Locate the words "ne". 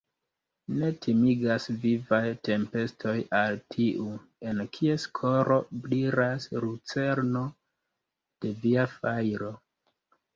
0.75-0.87